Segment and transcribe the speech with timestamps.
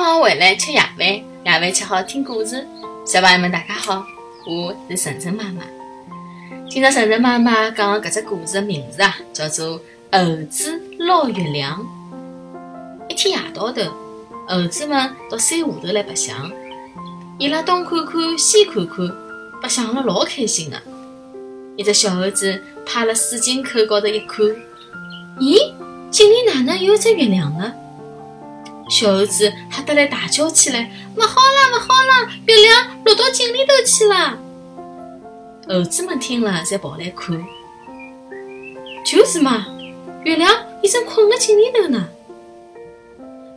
[0.00, 2.64] 放学回来吃夜饭，夜饭吃好听故事。
[3.04, 4.06] 小朋友们，大家好，
[4.46, 5.62] 我是晨晨妈妈。
[6.70, 9.80] 今朝晨晨妈妈讲搿只故事的名字啊，叫做
[10.12, 11.84] 《猴子捞月亮》。
[13.10, 13.82] 一天夜到头，
[14.46, 16.48] 猴子们到山下头来白相，
[17.36, 19.10] 伊拉东看看西看看，
[19.60, 20.80] 白相了老开心的。
[21.74, 24.46] 一只小猴子趴辣水井口高头一看，
[25.40, 25.58] 咦，
[26.12, 27.74] 井里哪能有只月亮呢？
[28.88, 32.32] 小猴子吓得来大叫起来：“勿好啦，勿好啦！
[32.46, 34.38] 月亮落到井里头去了！”
[35.68, 37.44] 猴子们听了，才跑来看。
[39.04, 39.66] 就是嘛，
[40.24, 40.50] 月亮
[40.82, 42.08] 已经困辣井里头呢。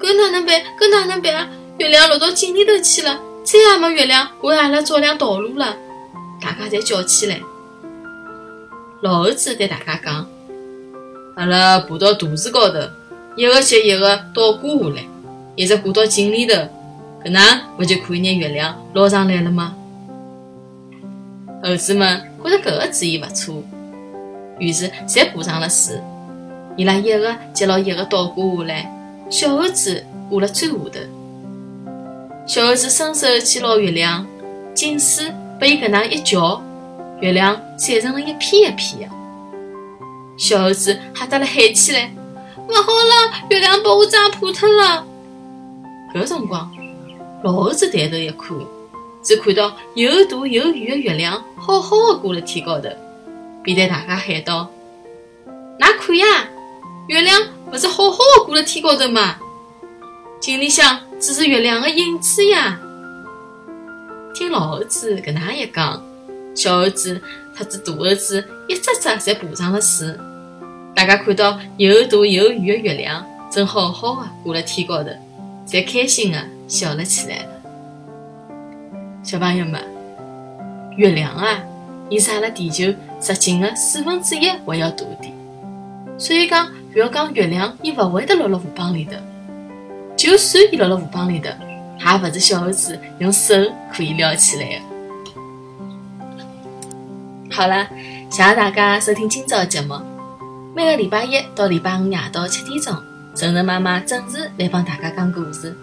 [0.00, 0.60] 搿哪能办？
[0.78, 1.48] 搿哪能办啊？
[1.78, 5.76] 月亮落到井里头去了，再也没月亮为阿拉照亮道路了。
[6.40, 7.40] 大家侪叫起来。
[9.00, 10.26] 老猴子对大家讲
[11.36, 12.80] ：“阿拉爬到大树高头，
[13.36, 15.06] 一个接一个倒挂下来。”
[15.62, 16.54] 一直挂到井里头，
[17.22, 17.40] 搿能
[17.78, 19.76] 勿就可以拿月亮捞上来了吗？
[21.62, 23.62] 猴子们觉着搿个主意勿错，
[24.58, 25.92] 于是侪爬上了树。
[26.76, 28.92] 伊拉一个接牢一个倒挂下来，
[29.30, 30.98] 小猴子挂辣最下头。
[32.44, 34.26] 小猴子伸手去捞月亮，
[34.74, 36.60] 井水被伊搿能一搅，
[37.20, 39.14] 月亮散成了一片一片的。
[40.36, 42.10] 小猴子吓得了喊起来
[42.68, 45.06] ：“勿好了，月亮把我砸破脱了！”
[46.14, 46.70] 搿辰光，
[47.42, 48.48] 老猴子抬头一看，
[49.22, 52.88] 只看到又大又圆的月亮，好好的挂辣天高头，
[53.62, 54.70] 便对大家喊道
[55.80, 56.26] ：“㑚看呀，
[57.08, 57.40] 月亮
[57.72, 59.36] 勿是好好的挂辣天高头吗？
[60.38, 62.78] 井里向只是月亮的影子呀！”
[64.34, 66.02] 听老猴子搿能一讲，
[66.54, 67.18] 小猴子
[67.56, 70.04] 特子大猴子一只只侪爬上了树，
[70.94, 75.08] 大家看到又大又圆的月亮，正好好的挂辣天高头。
[75.66, 77.48] 侪开心的笑了起来了。
[79.22, 79.80] 小朋友们，
[80.96, 81.58] 月亮啊，
[82.08, 85.32] 伊是阿拉地球直径的四分之一还要大点。
[86.18, 89.12] 所以讲，不要讲月亮，伊勿会得落辣河浜里头。
[90.16, 93.54] 就算伊落辣河浜里头，也勿是小猴子用手
[93.92, 94.80] 可以撩起来的。
[97.50, 97.86] 好了，
[98.28, 99.94] 谢谢大家收听今朝的节目。
[100.74, 103.11] 每个礼拜一到礼拜五夜到七点钟。
[103.34, 105.74] 晨晨妈妈准时来帮大家讲故事，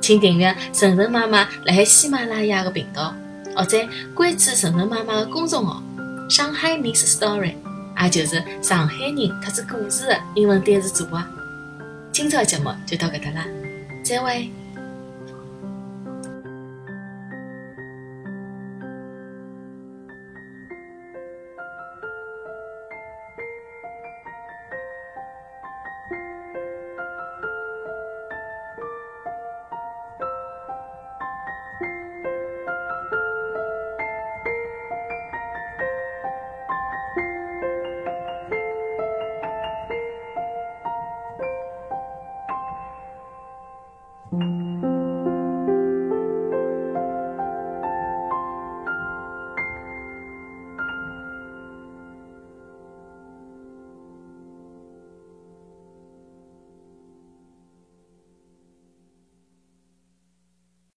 [0.00, 3.14] 请订阅晨晨妈妈辣海喜马拉雅的频道，
[3.54, 3.78] 或者
[4.14, 5.82] 关注晨晨妈妈的公众号
[6.30, 7.54] “上海 Miss Story”，
[8.02, 11.22] 也就是上海人特子故事的英文单词组合。
[12.12, 13.44] 今朝节目就到搿搭啦，
[14.02, 14.50] 再会。